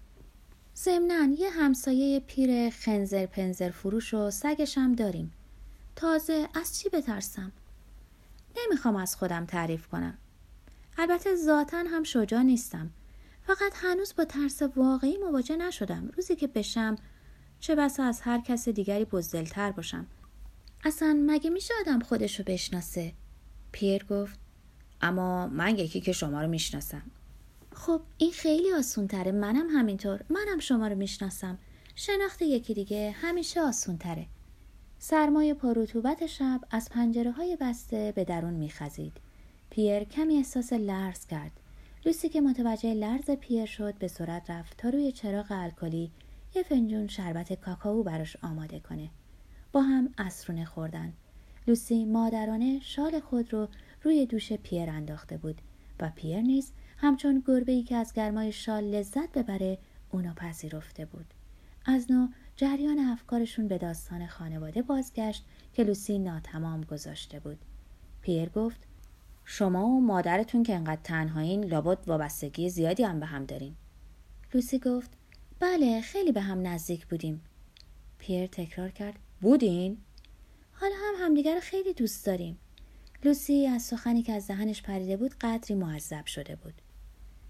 ضمنا 0.75 1.36
یه 1.39 1.50
همسایه 1.50 2.19
پیر 2.19 2.69
خنزر 2.69 3.25
پنزر 3.25 3.69
فروش 3.69 4.13
و 4.13 4.31
سگش 4.31 4.77
هم 4.77 4.96
داریم. 4.96 5.31
تازه 5.96 6.50
از 6.53 6.79
چی 6.79 6.89
بترسم؟ 6.89 7.51
نمی‌خوام 8.58 8.96
از 8.96 9.15
خودم 9.15 9.46
تعریف 9.46 9.88
کنم. 9.88 10.17
البته 10.98 11.36
ذاتا 11.36 11.84
هم 11.88 12.03
شجاع 12.03 12.41
نیستم. 12.41 12.89
فقط 13.50 13.74
هنوز 13.75 14.13
با 14.18 14.25
ترس 14.25 14.62
واقعی 14.62 15.18
مواجه 15.18 15.56
نشدم. 15.56 16.12
روزی 16.15 16.36
که 16.36 16.48
بشم 16.48 16.96
چه 17.60 17.75
بسا 17.75 18.03
از 18.03 18.22
هر 18.22 18.41
کس 18.41 18.70
دیگری 18.70 19.06
بزدلتر 19.06 19.72
باشم. 19.72 20.08
اصلا 20.84 21.24
مگه 21.27 21.50
میشه 21.50 21.74
آدم 21.79 22.00
خودشو 22.00 22.44
بشناسه؟ 22.44 23.13
پیر 23.72 24.03
گفت 24.03 24.39
اما 25.01 25.48
من 25.48 25.77
یکی 25.77 26.01
که 26.01 26.12
شما 26.12 26.41
رو 26.41 26.48
می‌شناسم. 26.48 27.01
خب 27.75 28.01
این 28.18 28.32
خیلی 28.32 28.74
آسون 28.74 29.08
تره 29.08 29.32
منم 29.32 29.70
همینطور. 29.70 30.24
منم 30.29 30.60
شما 30.60 30.88
رو 30.88 30.96
می‌شناسم. 30.96 31.58
شناخت 31.96 32.41
یکی 32.41 32.74
دیگه 32.74 33.12
همیشه 33.12 33.62
آسون 33.62 33.98
تره 33.98 34.27
سرمای 35.00 35.53
پروتوبت 35.53 36.25
شب 36.25 36.62
از 36.72 36.89
پنجره 36.89 37.32
های 37.32 37.58
بسته 37.62 38.13
به 38.15 38.24
درون 38.24 38.53
میخزید. 38.53 39.13
پیر 39.70 40.03
کمی 40.03 40.38
احساس 40.38 40.74
لرز 40.74 41.25
کرد. 41.25 41.51
لوسی 42.06 42.29
که 42.29 42.41
متوجه 42.41 42.94
لرز 42.94 43.32
پیر 43.32 43.65
شد 43.65 43.94
به 43.98 44.08
سرعت 44.08 44.50
رفت 44.50 44.77
تا 44.77 44.89
روی 44.89 45.12
چراغ 45.12 45.46
الکلی 45.50 46.12
یه 46.56 46.63
فنجون 46.63 47.08
شربت 47.08 47.53
کاکائو 47.53 48.03
براش 48.03 48.38
آماده 48.44 48.79
کنه. 48.79 49.10
با 49.72 49.82
هم 49.82 50.10
اسرونه 50.18 50.65
خوردن. 50.65 51.13
لوسی 51.68 52.06
مادرانه 52.06 52.79
شال 52.79 53.20
خود 53.20 53.53
رو 53.53 53.68
روی 54.03 54.25
دوش 54.25 54.53
پیر 54.53 54.89
انداخته 54.89 55.38
بود 55.38 55.62
و 56.00 56.12
پیر 56.15 56.41
نیز 56.41 56.72
همچون 56.98 57.44
گربه 57.48 57.72
ای 57.72 57.84
که 57.84 57.96
از 57.96 58.13
گرمای 58.13 58.51
شال 58.51 58.84
لذت 58.84 59.32
ببره 59.32 59.77
اونو 60.12 60.34
پذیرفته 60.34 61.06
بود. 61.06 61.34
از 61.86 62.12
نو 62.12 62.27
جریان 62.56 63.00
افکارشون 63.00 63.68
به 63.68 63.77
داستان 63.77 64.27
خانواده 64.27 64.82
بازگشت 64.82 65.46
که 65.74 65.84
لوسی 65.84 66.20
ناتمام 66.20 66.82
گذاشته 66.82 67.39
بود. 67.39 67.58
پیر 68.22 68.50
گفت 68.50 68.79
شما 69.51 69.88
و 69.88 70.01
مادرتون 70.01 70.63
که 70.63 70.75
انقدر 70.75 71.01
تنهایین 71.03 71.63
لابد 71.63 71.98
وابستگی 72.08 72.70
زیادی 72.70 73.03
هم 73.03 73.20
به 73.20 73.25
هم 73.25 73.46
دارین. 73.46 73.75
لوسی 74.53 74.79
گفت 74.79 75.12
بله 75.60 76.01
خیلی 76.01 76.32
به 76.32 76.41
هم 76.41 76.68
نزدیک 76.68 77.08
بودیم. 77.08 77.41
پیر 78.18 78.48
تکرار 78.48 78.89
کرد 78.89 79.15
بودین؟ 79.41 79.98
حالا 80.72 80.96
هم 80.96 81.25
همدیگر 81.25 81.56
رو 81.56 81.60
خیلی 81.62 81.94
دوست 81.94 82.25
داریم. 82.25 82.58
لوسی 83.24 83.68
از 83.68 83.82
سخنی 83.82 84.22
که 84.22 84.34
از 84.34 84.48
دهنش 84.48 84.82
پریده 84.82 85.18
بود 85.18 85.36
قدری 85.41 85.75
معذب 85.75 86.25
شده 86.25 86.56
بود. 86.56 86.82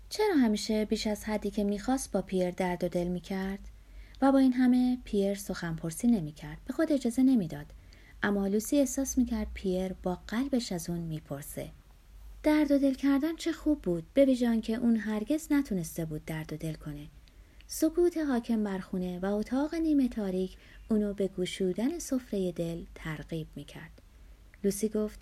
چرا 0.10 0.36
همیشه 0.36 0.86
بیش 0.86 1.08
از 1.08 1.26
حدی 1.26 1.52
که 1.52 1.64
می‌خواست 1.64 2.12
با 2.12 2.22
پیر 2.22 2.52
درد 2.52 2.84
و 2.84 2.88
دل 2.88 3.08
می‌کرد؟ 3.08 3.70
و 4.22 4.32
با 4.32 4.38
این 4.38 4.54
همه 4.54 4.98
پیر 5.04 5.36
سخن 5.36 5.76
پرسی 5.76 6.08
نمی‌کرد 6.08 6.58
به 6.66 6.74
خود 6.74 6.92
اجازه 6.92 7.24
نمی‌داد. 7.24 7.66
اما 8.24 8.48
لوسی 8.48 8.80
احساس 8.80 9.18
می‌کرد 9.18 9.48
پیر 9.54 9.94
با 9.94 10.20
قلبش 10.28 10.72
از 10.72 10.90
اون 10.90 11.00
می‌پرسه. 11.00 11.72
درد 12.44 12.72
و 12.72 12.78
دل 12.78 12.94
کردن 12.94 13.36
چه 13.36 13.52
خوب 13.52 13.82
بود. 13.82 14.04
به 14.14 14.36
که 14.62 14.76
اون 14.76 14.96
هرگز 14.96 15.48
نتونسته 15.52 16.06
بود 16.06 16.26
درد 16.26 16.54
و 16.54 16.58
دل 16.58 16.74
کنه. 16.74 17.08
سکوت 17.68 18.18
حاکم 18.18 18.64
بر 18.64 18.80
خونه 18.80 19.20
و 19.20 19.26
اتاق 19.26 19.76
نیمه 19.76 20.08
تاریک 20.08 20.58
اونو 20.90 21.14
به 21.14 21.28
گشودن 21.28 22.00
سفره 22.00 22.52
دل 22.52 22.84
ترغیب 22.96 23.48
می‌کرد. 23.56 24.02
لوسی 24.64 24.90
گفت 24.90 25.20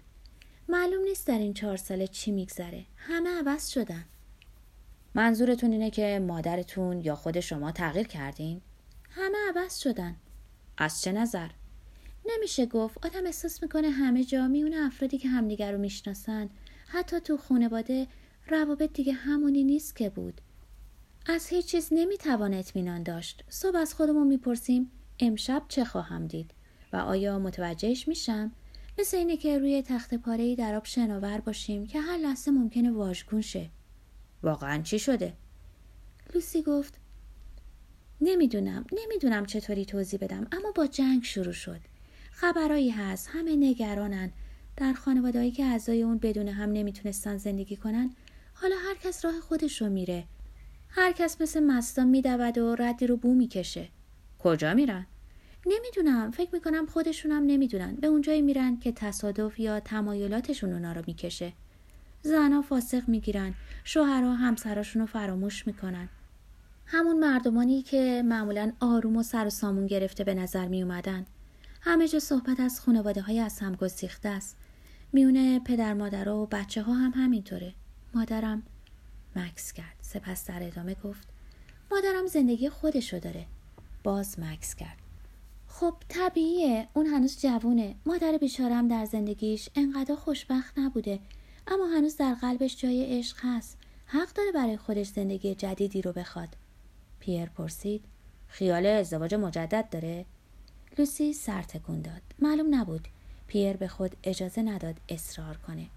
معلوم 0.69 1.03
نیست 1.03 1.27
در 1.27 1.37
این 1.37 1.53
چهار 1.53 1.77
ساله 1.77 2.07
چی 2.07 2.31
میگذره. 2.31 2.85
همه 2.97 3.29
عوض 3.29 3.69
شدن. 3.69 4.05
منظورتون 5.15 5.71
اینه 5.71 5.89
که 5.89 6.19
مادرتون 6.27 7.01
یا 7.01 7.15
خود 7.15 7.39
شما 7.39 7.71
تغییر 7.71 8.07
کردین؟ 8.07 8.61
همه 9.09 9.37
عوض 9.49 9.79
شدن. 9.79 10.15
از 10.77 11.01
چه 11.01 11.11
نظر؟ 11.11 11.49
نمیشه 12.25 12.65
گفت. 12.65 13.05
آدم 13.05 13.25
احساس 13.25 13.63
می‌کنه 13.63 13.89
همه 13.89 14.23
جا 14.23 14.47
میون 14.47 14.73
افرادی 14.73 15.17
که 15.17 15.29
همدیگر 15.29 15.71
رو 15.71 15.77
می‌شناسن. 15.77 16.49
حتی 16.87 17.19
تو 17.19 17.37
خانواده 17.37 18.07
روابط 18.47 18.93
دیگه 18.93 19.13
همونی 19.13 19.63
نیست 19.63 19.95
که 19.95 20.09
بود. 20.09 20.41
از 21.25 21.47
هیچ 21.47 21.65
چیز 21.65 21.87
نمی‌توان 21.91 22.53
اطمینان 22.53 23.03
داشت. 23.03 23.43
صبح 23.49 23.77
از 23.77 23.93
خودمون 23.93 24.27
می‌پرسیم 24.27 24.91
امشب 25.19 25.63
چه 25.67 25.85
خواهم 25.85 26.27
دید؟ 26.27 26.51
و 26.93 26.97
آیا 26.97 27.39
متوجهش 27.39 28.07
میشم؟ 28.07 28.51
مثل 28.99 29.17
اینه 29.17 29.37
که 29.37 29.59
روی 29.59 29.81
تخت 29.81 30.13
پاره 30.13 30.55
در 30.55 30.75
آب 30.75 30.85
شناور 30.85 31.39
باشیم 31.39 31.87
که 31.87 31.99
هر 31.99 32.17
لحظه 32.17 32.51
ممکنه 32.51 32.91
واژگون 32.91 33.41
شه. 33.41 33.69
واقعا 34.43 34.81
چی 34.81 34.99
شده؟ 34.99 35.33
لوسی 36.35 36.61
گفت 36.61 36.99
نمی‌دونم 38.21 38.85
نمی‌دونم 38.91 39.45
چطوری 39.45 39.85
توضیح 39.85 40.19
بدم 40.19 40.47
اما 40.51 40.71
با 40.71 40.87
جنگ 40.87 41.23
شروع 41.23 41.53
شد. 41.53 41.79
خبرایی 42.31 42.89
هست 42.89 43.29
همه 43.31 43.55
نگرانن. 43.55 44.31
در 44.77 44.93
خانوادهایی 44.93 45.51
که 45.51 45.65
اعضای 45.65 46.03
اون 46.03 46.17
بدون 46.17 46.47
هم 46.47 46.71
نمی‌تونستن 46.71 47.37
زندگی 47.37 47.75
کنن 47.75 48.09
حالا 48.53 48.75
هر 48.75 48.95
کس 48.95 49.25
راه 49.25 49.39
خودش 49.39 49.81
رو 49.81 49.89
میره. 49.89 50.23
هر 50.89 51.11
کس 51.11 51.41
مثل 51.41 51.63
مستا 51.63 52.05
میدود 52.05 52.57
و 52.57 52.75
ردی 52.75 53.07
رو 53.07 53.17
بو 53.17 53.33
می‌کشه. 53.33 53.89
کجا 54.39 54.73
میرن؟ 54.73 55.05
نمی‌دونم. 55.65 56.31
فکر 56.31 56.49
می‌کنم 56.53 56.85
خودشونم 56.85 57.43
نمی‌دونن. 57.45 57.95
به 57.95 58.07
اونجایی 58.07 58.41
میرن 58.41 58.79
که 58.79 58.91
تصادف 58.91 59.59
یا 59.59 59.79
تمایلاتشون 59.79 60.73
اونا 60.73 60.93
رو 60.93 61.03
می‌کشه. 61.07 61.53
زنها 62.21 62.61
فاسق 62.61 63.07
می‌گیرن. 63.07 63.53
شوهرها 63.83 64.33
همسراشون 64.33 64.99
رو 65.01 65.05
فراموش 65.05 65.67
می‌کنن. 65.67 66.09
همون 66.85 67.19
مردمانی 67.19 67.81
که 67.81 68.23
معمولا 68.25 68.71
آروم 68.79 69.17
و 69.17 69.23
سر 69.23 69.47
و 69.47 69.49
سامون 69.49 69.87
گرفته 69.87 70.23
به 70.23 70.33
نظر 70.33 70.67
می 70.67 70.83
اومدن. 70.83 71.25
همه 71.81 72.07
جا 72.07 72.19
صحبت 72.19 72.59
از 72.59 72.79
خانواده 72.79 73.21
های 73.21 73.39
از 73.39 73.59
هم 73.59 73.75
گسیخته 73.75 74.29
است. 74.29 74.57
میونه 75.13 75.59
پدر 75.59 75.93
مادر 75.93 76.29
و 76.29 76.45
بچه 76.45 76.81
ها 76.81 76.93
هم 76.93 77.11
همینطوره. 77.15 77.73
مادرم 78.13 78.63
مکس 79.35 79.73
کرد. 79.73 79.95
سپس 80.01 80.47
در 80.47 80.63
ادامه 80.63 80.95
گفت 81.03 81.27
مادرم 81.91 82.27
زندگی 82.27 82.69
خودشو 82.69 83.19
داره. 83.19 83.45
باز 84.03 84.39
مکس 84.39 84.75
کرد. 84.75 84.97
خب 85.67 85.93
طبیعیه 86.09 86.87
اون 86.93 87.05
هنوز 87.05 87.41
جوونه 87.41 87.95
مادر 88.05 88.37
بیچارم 88.37 88.87
در 88.87 89.05
زندگیش 89.05 89.69
انقدر 89.75 90.15
خوشبخت 90.15 90.79
نبوده 90.79 91.19
اما 91.67 91.87
هنوز 91.87 92.17
در 92.17 92.33
قلبش 92.33 92.77
جای 92.77 93.19
عشق 93.19 93.37
هست 93.41 93.77
حق 94.05 94.33
داره 94.33 94.51
برای 94.51 94.77
خودش 94.77 95.07
زندگی 95.07 95.55
جدیدی 95.55 96.01
رو 96.01 96.13
بخواد 96.13 96.49
پیر 97.19 97.45
پرسید 97.45 98.05
خیال 98.47 98.85
ازدواج 98.85 99.35
مجدد 99.35 99.89
داره 99.91 100.25
لوسی 100.97 101.33
سر 101.33 101.61
تکون 101.61 102.01
داد 102.01 102.21
معلوم 102.39 102.75
نبود 102.75 103.07
پیر 103.47 103.77
به 103.77 103.87
خود 103.87 104.15
اجازه 104.23 104.61
نداد 104.61 104.95
اصرار 105.09 105.57
کنه. 105.57 105.87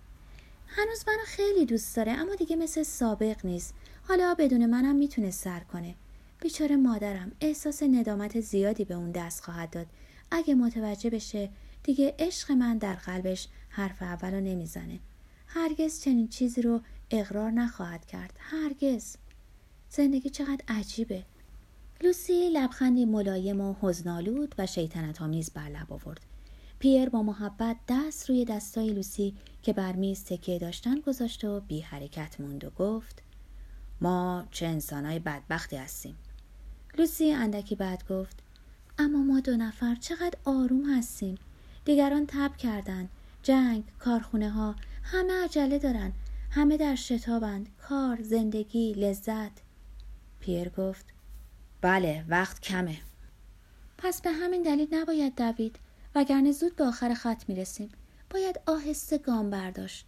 هنوز 0.66 1.04
منو 1.06 1.24
خیلی 1.26 1.66
دوست 1.66 1.96
داره 1.96 2.12
اما 2.12 2.34
دیگه 2.34 2.56
مثل 2.56 2.82
سابق 2.82 3.46
نیست. 3.46 3.74
حالا 4.08 4.34
بدون 4.38 4.66
منم 4.66 4.96
می‌تونه 4.96 5.30
سر 5.30 5.60
کنه. 5.60 5.94
بیچاره 6.40 6.76
مادرم 6.76 7.32
احساس 7.40 7.82
ندامت 7.82 8.40
زیادی 8.40 8.84
به 8.84 8.94
اون 8.94 9.10
دست 9.10 9.44
خواهد 9.44 9.70
داد. 9.70 9.86
اگه 10.30 10.54
متوجه 10.54 11.10
بشه 11.10 11.50
دیگه 11.82 12.14
عشق 12.18 12.52
من 12.52 12.78
در 12.78 12.94
قلبش 12.94 13.48
حرف 13.68 14.02
اولو 14.02 14.40
نمی‌زنه. 14.40 14.98
هرگز 15.46 16.00
چنین 16.02 16.28
چیزی 16.28 16.62
رو 16.62 16.80
اقرار 17.10 17.50
نخواهد 17.50 18.06
کرد. 18.06 18.32
هرگز. 18.38 19.16
زندگی 19.90 20.30
چقدر 20.30 20.64
عجیبه. 20.68 21.22
لوسی 22.02 22.50
لبخندی 22.50 23.04
ملایم 23.04 23.60
و 23.60 23.74
حزنالود 23.80 24.54
و 24.58 24.66
شیطنت 24.66 25.22
آمیز 25.22 25.50
بر 25.50 25.68
لب 25.68 25.92
آورد. 25.92 26.29
پیر 26.80 27.08
با 27.08 27.22
محبت 27.22 27.76
دست 27.88 28.30
روی 28.30 28.44
دستای 28.44 28.90
لوسی 28.92 29.34
که 29.62 29.72
بر 29.72 29.92
میز 29.92 30.24
تکیه 30.24 30.58
داشتن 30.58 31.00
گذاشت 31.00 31.44
و 31.44 31.60
بی 31.60 31.80
حرکت 31.80 32.40
موند 32.40 32.64
و 32.64 32.70
گفت 32.70 33.22
ما 34.00 34.46
چه 34.50 34.66
انسانای 34.66 35.18
بدبختی 35.18 35.76
هستیم. 35.76 36.16
لوسی 36.98 37.32
اندکی 37.32 37.74
بعد 37.74 38.08
گفت 38.08 38.38
اما 38.98 39.18
ما 39.18 39.40
دو 39.40 39.56
نفر 39.56 39.94
چقدر 39.94 40.38
آروم 40.44 40.98
هستیم. 40.98 41.38
دیگران 41.84 42.26
تب 42.26 42.56
کردن 42.56 43.08
جنگ 43.42 43.84
کارخونه 43.98 44.50
ها 44.50 44.74
همه 45.02 45.44
عجله 45.44 45.78
دارن 45.78 46.12
همه 46.50 46.76
در 46.76 46.94
شتابند 46.94 47.68
کار 47.78 48.22
زندگی 48.22 48.92
لذت. 48.92 49.52
پیر 50.40 50.68
گفت 50.68 51.04
بله 51.80 52.24
وقت 52.28 52.60
کمه. 52.60 52.96
پس 53.98 54.20
به 54.20 54.30
همین 54.30 54.62
دلیل 54.62 54.88
نباید 54.94 55.34
دوید. 55.36 55.78
وگرنه 56.14 56.52
زود 56.52 56.76
به 56.76 56.84
آخر 56.84 57.14
خط 57.14 57.48
می‌رسیم. 57.48 57.88
باید 58.30 58.60
آهسته 58.66 59.18
گام 59.18 59.50
برداشت. 59.50 60.06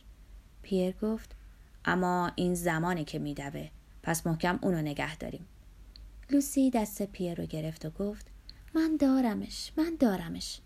پیر 0.63 0.95
گفت 1.03 1.37
اما 1.85 2.33
این 2.37 2.55
زمانی 2.55 3.05
که 3.05 3.19
میدوه. 3.19 3.69
پس 4.03 4.27
محکم 4.27 4.59
اونو 4.63 4.83
نگه 4.83 5.17
داریم. 5.17 5.47
لوسی 6.31 6.71
دست 6.71 7.03
پیر 7.03 7.35
رو 7.35 7.47
گرفت 7.47 7.87
و 7.87 7.91
گفت 7.91 8.27
من 8.75 8.97
دارمش 8.97 9.73
من 9.77 9.97
دارمش. 10.01 10.61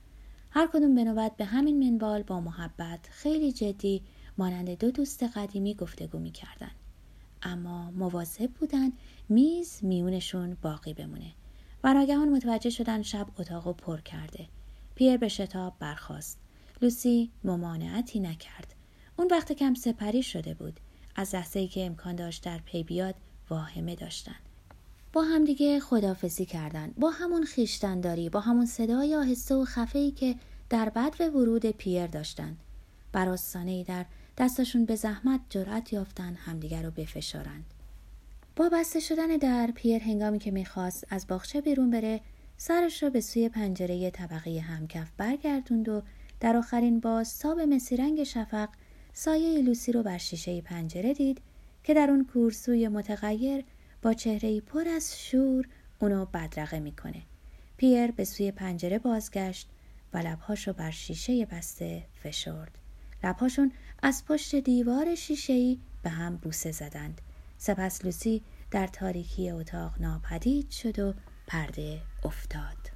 هر 0.50 0.66
کدوم 0.66 0.94
به 0.94 1.04
نوبت 1.04 1.36
به 1.36 1.44
همین 1.44 1.90
منوال 1.90 2.22
با 2.22 2.40
محبت 2.40 3.08
خیلی 3.10 3.52
جدی 3.52 4.02
مانند 4.38 4.70
دو 4.70 4.90
دوست 4.90 5.22
قدیمی 5.22 5.74
گفتگو 5.74 6.18
می‌کردن. 6.18 6.70
اما 7.42 7.90
مواظب 7.90 8.50
بودن 8.50 8.92
میز 9.28 9.78
میونشون 9.82 10.56
باقی 10.62 10.94
بمونه 10.94 11.32
و 11.84 11.94
ناگهان 11.94 12.28
متوجه 12.28 12.70
شدن 12.70 13.02
شب 13.02 13.26
اتاق 13.38 13.76
پر 13.76 14.00
کرده. 14.00 14.46
پیر 14.96 15.16
به 15.16 15.28
شتاب 15.28 15.74
برخاست. 15.78 16.38
لوسی 16.82 17.30
ممانعتی 17.44 18.20
نکرد. 18.20 18.74
اون 19.16 19.28
وقت 19.30 19.52
کم 19.52 19.74
سپری 19.74 20.22
شده 20.22 20.54
بود. 20.54 20.80
از 21.16 21.34
لحظه 21.34 21.60
ای 21.60 21.68
که 21.68 21.86
امکان 21.86 22.16
داشت 22.16 22.44
در 22.44 22.58
پی 22.58 22.82
بیاد 22.82 23.14
واهمه 23.50 23.94
داشتن. 23.94 24.36
با 25.12 25.22
همدیگه 25.22 25.80
خدافزی 25.80 26.44
کردن. 26.44 26.92
با 26.98 27.10
همون 27.10 27.44
خیشتنداری 27.44 28.28
با 28.28 28.40
همون 28.40 28.66
صدای 28.66 29.16
آهسته 29.16 29.54
و 29.54 29.64
خفه 29.64 29.98
ای 29.98 30.10
که 30.10 30.34
در 30.70 30.88
بد 30.88 31.20
ورود 31.20 31.66
پیر 31.66 32.06
داشتن. 32.06 32.56
بر 33.12 33.36
در 33.86 34.06
دستشون 34.38 34.84
به 34.84 34.96
زحمت 34.96 35.40
جرأت 35.50 35.92
یافتن 35.92 36.34
همدیگر 36.34 36.82
رو 36.82 36.90
بفشارند. 36.90 37.64
با 38.56 38.68
بسته 38.68 39.00
شدن 39.00 39.36
در 39.36 39.70
پیر 39.74 40.02
هنگامی 40.02 40.38
که 40.38 40.50
می‌خواست 40.50 41.06
از 41.10 41.26
باغچه 41.26 41.60
بیرون 41.60 41.90
بره 41.90 42.20
سرش 42.58 43.02
رو 43.02 43.10
به 43.10 43.20
سوی 43.20 43.48
پنجره 43.48 44.10
طبقه 44.10 44.60
همکف 44.60 45.10
برگردوند 45.16 45.88
و 45.88 46.02
در 46.40 46.56
آخرین 46.56 47.00
باز 47.00 47.28
ساب 47.28 47.60
مسیرنگ 47.60 48.24
شفق 48.24 48.68
سایه 49.12 49.62
لوسی 49.62 49.92
رو 49.92 50.02
بر 50.02 50.18
شیشه 50.18 50.60
پنجره 50.60 51.14
دید 51.14 51.40
که 51.84 51.94
در 51.94 52.10
اون 52.10 52.24
کورسوی 52.32 52.88
متغیر 52.88 53.64
با 54.02 54.14
چهره 54.14 54.60
پر 54.60 54.88
از 54.88 55.20
شور 55.20 55.68
اونو 55.98 56.24
بدرقه 56.24 56.78
می‌کنه. 56.78 57.22
پیر 57.76 58.10
به 58.10 58.24
سوی 58.24 58.50
پنجره 58.50 58.98
بازگشت 58.98 59.68
و 60.12 60.18
لبهاشو 60.18 60.72
بر 60.72 60.90
شیشه 60.90 61.46
بسته 61.46 62.02
فشرد. 62.22 62.78
لبهاشون 63.24 63.72
از 64.02 64.24
پشت 64.24 64.56
دیوار 64.56 65.14
شیشهای 65.14 65.78
به 66.02 66.10
هم 66.10 66.36
بوسه 66.36 66.72
زدند. 66.72 67.20
سپس 67.58 68.04
لوسی 68.04 68.42
در 68.70 68.86
تاریکی 68.86 69.50
اتاق 69.50 70.00
ناپدید 70.00 70.70
شد 70.70 70.98
و 70.98 71.14
پرده 71.46 72.02
افتاد. 72.24 72.95